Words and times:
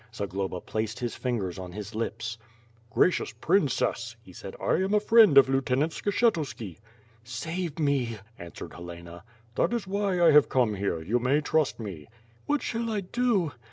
Zagloba 0.15 0.61
placed 0.61 0.97
his 0.97 1.13
fingers 1.13 1.59
on 1.59 1.73
his 1.73 1.93
lips. 1.93 2.39
"Gracious 2.89 3.33
princess," 3.33 4.15
he 4.23 4.33
said, 4.33 4.55
"I 4.59 4.77
am 4.77 4.95
a 4.95 4.99
friend 4.99 5.37
of 5.37 5.47
Lieutenant 5.47 5.91
Skshetuski." 5.91 6.79
"Save 7.23 7.77
me!" 7.77 8.17
answered 8.39 8.73
Helena. 8.73 9.23
"That 9.53 9.73
is 9.73 9.85
why 9.85 10.19
I 10.19 10.31
have 10.31 10.49
come 10.49 10.73
here. 10.73 11.03
You 11.03 11.19
may 11.19 11.39
trust 11.39 11.79
me." 11.79 12.07
"What 12.47 12.63
shall 12.63 12.89
I 12.89 13.01
do?" 13.01 13.51